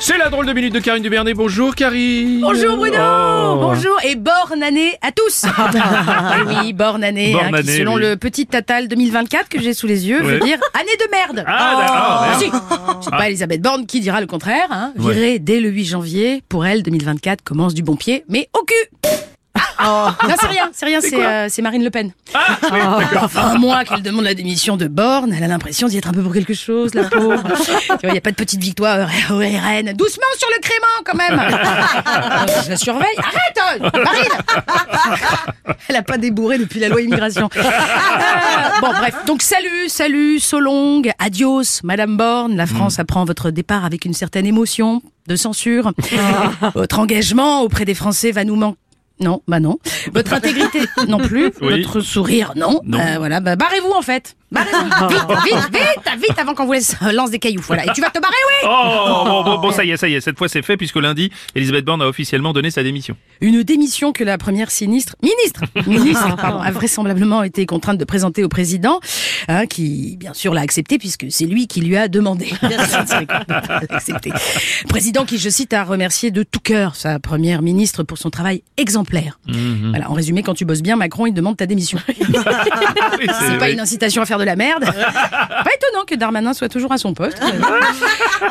[0.00, 1.34] C'est la drôle de minute de Karine Dubernet.
[1.34, 2.40] Bonjour Karine.
[2.40, 3.58] Bonjour Bruno Oh.
[3.60, 5.44] Bonjour et bonne année à tous
[6.38, 8.02] Eh Oui, bonne année, Born hein, qui, année, selon oui.
[8.02, 10.44] le petit Tatal 2024 que j'ai sous les yeux, veut Ouais.
[10.46, 13.04] dire année de merde Ah, d'accord, Ah, si.
[13.04, 14.68] C'est pas Elisabeth Borne qui dira le contraire.
[14.70, 14.92] Hein.
[14.98, 15.12] Ouais.
[15.14, 18.74] Virée dès le 8 janvier, pour elle, 2024 commence du bon pied, mais au cul
[19.80, 22.12] Non, c'est rien, c'est rien, c'est euh, c'est Marine Le Pen.
[22.34, 23.24] Ah, oui, d'accord.
[23.24, 26.22] Enfin, moi, qu'elle demande la démission de Borne, elle a l'impression d'y être un peu
[26.22, 27.42] pour quelque chose, la pauvre.
[27.64, 29.92] tu vois, il n'y a pas de petite victoire au RN.
[29.94, 31.38] Doucement sur le crément, quand même.
[31.38, 33.16] Euh, Je la surveille.
[33.18, 37.48] Arrête, euh, Marine Elle a pas débourré depuis la loi immigration.
[37.56, 37.62] Euh,
[38.80, 39.14] bon, bref.
[39.26, 42.56] Donc, salut, salut, so long, adios, Madame Borne.
[42.56, 45.92] La France apprend votre départ avec une certaine émotion de censure.
[46.74, 48.78] Votre engagement auprès des Français va nous manquer.
[49.20, 49.78] Non, bah non.
[50.12, 51.52] Votre intégrité non plus.
[51.60, 51.82] Oui.
[51.82, 52.80] Votre sourire non.
[52.84, 52.98] Non.
[53.00, 54.36] Euh, voilà, bah barrez-vous en fait.
[54.50, 54.78] Barrez-vous.
[55.08, 57.62] Vite, vite, vite, vite avant qu'on vous laisse euh, lance des cailloux.
[57.66, 57.84] Voilà.
[57.84, 58.68] Et tu vas te barrer, oui.
[58.68, 60.20] Oh, bon, bon, bon, ça y est, ça y est.
[60.20, 63.16] Cette fois, c'est fait puisque lundi, Elisabeth Borne a officiellement donné sa démission.
[63.40, 68.42] Une démission que la première sinistre, ministre, ministre, pardon, a vraisemblablement été contrainte de présenter
[68.42, 69.00] au président,
[69.48, 72.46] hein, qui bien sûr l'a accepté puisque c'est lui qui lui a demandé.
[72.62, 74.30] De pas l'accepter.
[74.88, 78.62] Président qui, je cite, a remercié de tout cœur sa première ministre pour son travail
[78.76, 79.38] exemplaire.
[79.46, 81.98] Voilà, en résumé, quand tu bosses bien, Macron il demande ta démission.
[82.08, 82.16] Oui,
[83.40, 83.72] C'est pas oui.
[83.72, 84.84] une incitation à faire de la merde.
[85.30, 87.40] pas étonnant que Darmanin soit toujours à son poste.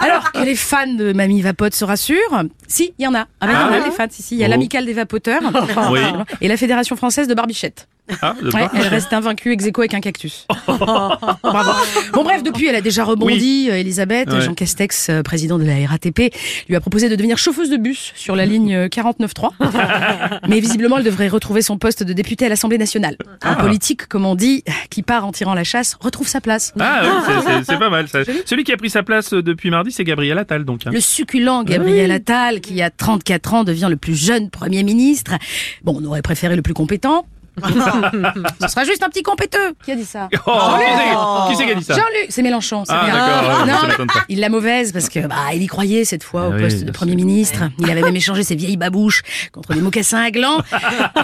[0.00, 3.26] Alors que les fans de Mamie Vapote se rassurent, si, il y en a.
[3.40, 4.34] Ah, ben, il y en a Ah des fans, si, si.
[4.36, 4.50] Il y a Oh.
[4.50, 5.42] l'amicale des vapoteurs
[5.90, 6.00] Oui.
[6.40, 7.88] et la Fédération française de barbichette.
[8.20, 10.46] Ah, Ouais, elle reste invaincue ex aequo avec un cactus.
[10.66, 11.70] Bravo.
[12.12, 14.30] Bon bref, depuis elle a déjà rebondi, euh, Elisabeth.
[14.30, 14.40] Ouais.
[14.42, 16.34] Jean Castex, euh, président de la RATP,
[16.68, 20.40] lui a proposé de devenir chauffeuse de bus sur la ligne euh, 49.3.
[20.48, 23.16] Mais visiblement, elle devrait retrouver son poste de députée à l'Assemblée nationale.
[23.42, 26.72] Un politique, comme on dit, qui part en tirant la chasse, retrouve sa place.
[26.78, 27.34] Ah, oui,
[27.66, 28.08] c'est- pas mal.
[28.08, 28.20] Ça.
[28.44, 30.86] Celui qui a pris sa place euh, depuis mardi, c'est Gabriel Attal, donc.
[30.86, 30.90] hein.
[30.92, 35.32] Le succulent Gabriel Attal, qui a 34 ans, devient le plus jeune Premier ministre.
[35.82, 37.26] Bon, on aurait préféré le plus compétent.
[37.62, 39.74] Ce sera juste un petit compéteux.
[39.84, 40.50] Qui a dit ça Oh,
[41.48, 43.14] qui c'est- qui c'est qui a dit ça Jean-Luc, c'est Mélenchon, c'est Ah, bien.
[43.14, 44.24] d'accord, ouais, non, ça m'étonne pas.
[44.28, 46.76] il l'a mauvaise parce que bah, il y croyait cette fois Ah au oui, poste
[46.78, 47.60] bien de Premier ministre.
[47.78, 49.22] Il avait même échangé ses vieilles babouches
[49.52, 50.58] contre des mocassins à gland.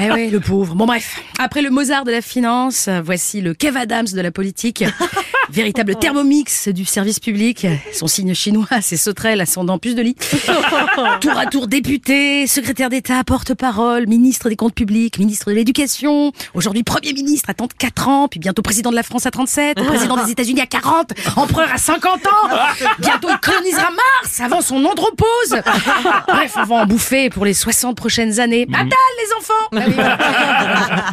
[0.01, 0.75] eh oui, le pauvre.
[0.75, 4.85] Bon bref, après le Mozart de la finance, voici le Kev Adams de la politique.
[5.53, 7.67] Véritable thermomix du service public.
[7.93, 10.15] Son signe chinois, c'est sauterelle ascendant puce de lit.
[11.21, 16.83] Tour à tour député, secrétaire d'État, porte-parole, ministre des comptes publics, ministre de l'éducation, aujourd'hui
[16.83, 20.31] Premier ministre à 34 ans, puis bientôt président de la France à 37, président des
[20.33, 22.31] États-Unis à 40, empereur à 50 ans,
[22.99, 25.57] bientôt il colonisera Mars avant son andropause.
[26.29, 28.67] Bref, on va en bouffer pour les 60 prochaines années.
[28.73, 30.60] Attal les enfants Ah.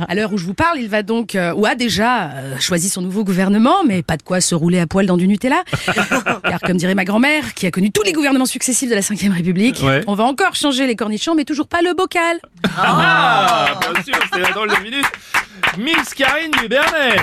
[0.08, 2.90] À l'heure où je vous parle, il va donc, euh, ou a déjà euh, choisi
[2.90, 5.64] son nouveau gouvernement, mais pas de quoi se rouler à poil dans du Nutella.
[6.44, 9.34] Car comme dirait ma grand-mère, qui a connu tous les gouvernements successifs de la Ve
[9.34, 10.04] République, Ouais.
[10.08, 12.40] on va encore changer les cornichons, mais toujours pas le bocal.
[12.78, 15.06] Ah, bien sûr, c'est la drôle de minute.
[15.78, 17.18] Miss Karine Dubernet.